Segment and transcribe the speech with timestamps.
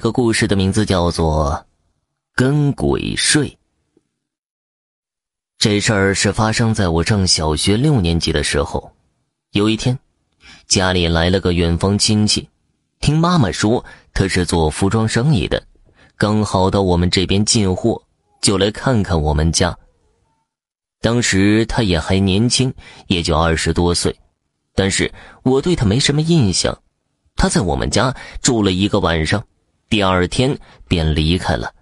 [0.00, 1.52] 个故事的名字叫做
[2.34, 3.48] 《跟鬼睡》。
[5.58, 8.90] 这事儿是发生在我上小学六年级的时候。
[9.52, 9.98] 有一天，
[10.66, 12.48] 家里来了个远方亲戚，
[13.00, 13.84] 听妈妈说
[14.14, 15.62] 他是做服装生意的，
[16.16, 18.02] 刚好到我们这边进货，
[18.40, 19.76] 就来看看我们家。
[21.02, 22.72] 当时他也还年轻，
[23.08, 24.18] 也就二十多岁，
[24.74, 25.12] 但是
[25.42, 26.74] 我对他没什么印象。
[27.36, 29.44] 他在我们家住了一个晚上。
[29.90, 31.74] 第二天便离开了。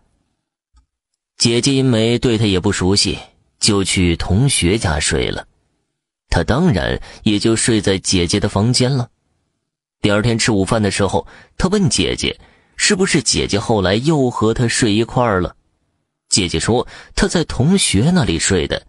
[1.36, 3.18] 姐姐因为对他也不熟悉，
[3.60, 5.46] 就去同学家睡了。
[6.30, 9.10] 他当然也就睡在姐姐的房间了。
[10.00, 11.26] 第二天吃午饭的时候，
[11.58, 12.40] 他问姐姐
[12.76, 15.54] ：“是不是姐姐后来又和他睡一块儿了？”
[16.30, 18.86] 姐姐说：“他在同学那里睡的。”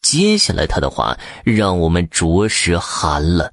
[0.00, 3.52] 接下来他的话让我们着实寒了。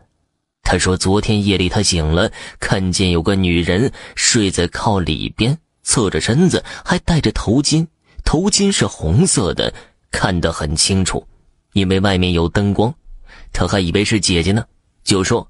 [0.70, 7.88] 他说：“昨天夜里他醒了，看见有个女人睡在靠里边，侧着身子，还戴着头巾，
[8.26, 9.74] 头巾是红色的，
[10.12, 11.26] 看得很清楚，
[11.72, 12.94] 因为外面有灯光。
[13.54, 14.66] 他还以为是姐姐呢，
[15.06, 15.50] 就说：‘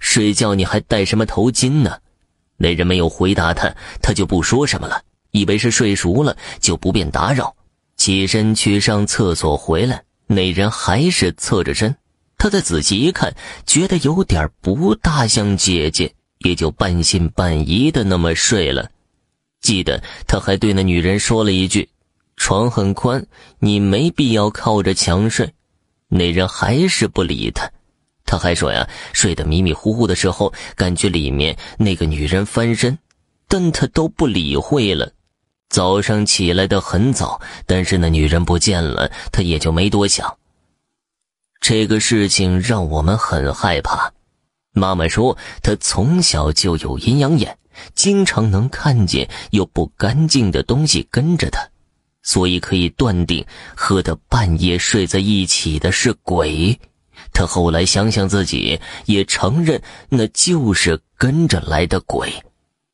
[0.00, 1.96] 睡觉你还戴什么头巾呢？’
[2.58, 7.54] 那人没有回答他，他就不说什么了，以为是睡熟了，就不便打扰，
[7.96, 11.94] 起身去上厕所回来，那人还是侧着身。”
[12.38, 13.34] 他再仔细一看，
[13.66, 18.90] 觉得有点不大像姐姐，也就半信半疑的那么睡了。
[19.60, 21.88] 记得他还对那女人说了一句
[22.36, 23.26] ：“床很宽，
[23.58, 25.52] 你没必要靠着墙睡。”
[26.08, 27.68] 那人还是不理他。
[28.24, 32.98] 他还说呀，睡得迷迷糊糊的时候，感觉里面那个女人翻身，
[33.48, 35.10] 但他都不理会了。
[35.68, 40.36] 早上起来的很早，但是那女人不见了，他也就没多想。
[41.60, 44.12] 这个事情让我们很害怕。
[44.72, 47.56] 妈妈说，她从小就有阴阳眼，
[47.94, 51.66] 经常能看见有不干净的东西跟着她，
[52.22, 56.78] 所以可以断定和她半夜睡在一起的是鬼。
[57.32, 59.80] 她后来想想自己，也承认
[60.10, 62.30] 那就是跟着来的鬼。